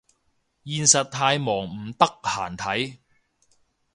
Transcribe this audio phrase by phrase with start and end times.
[0.65, 2.97] 現實太忙唔得閒睇